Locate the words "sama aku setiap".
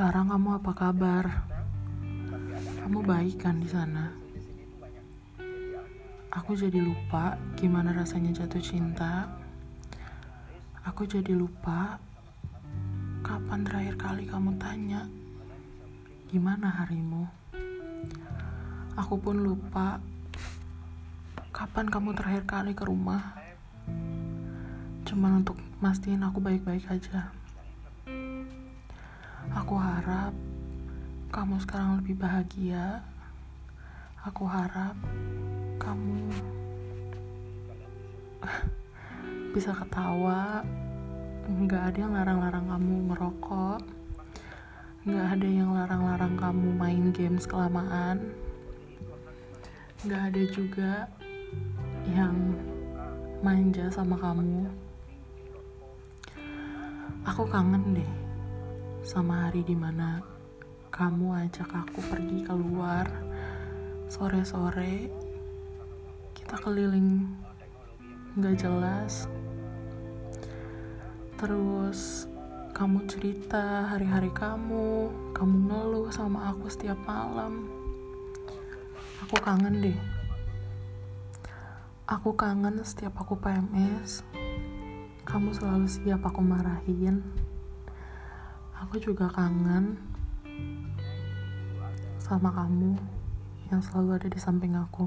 76.12-77.00